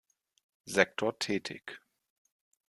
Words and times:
Sektor 0.65 1.19
tätig. 1.19 1.79